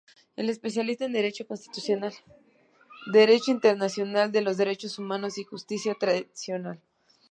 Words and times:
Es 0.35 0.49
especialista 0.49 1.05
en 1.05 1.13
derecho 1.13 1.45
constitucional, 1.45 2.11
derecho 3.13 3.51
internacional 3.51 4.31
de 4.31 4.41
los 4.41 4.57
derechos 4.57 4.97
humanos 4.97 5.37
y 5.37 5.43
justicia 5.43 5.93
transicional. 5.93 6.81